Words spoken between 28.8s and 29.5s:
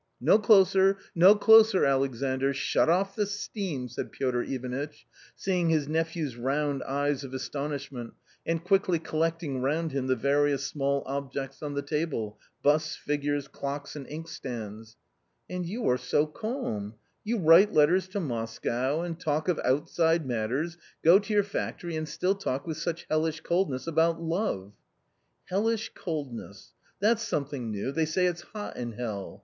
hell.